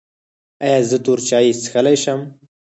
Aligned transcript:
ایا 0.63 0.79
زه 0.89 0.97
تور 1.05 1.19
چای 1.27 1.47
څښلی 1.61 1.95
شم؟ 2.03 2.21